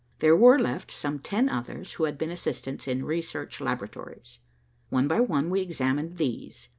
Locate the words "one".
4.89-5.07, 5.19-5.51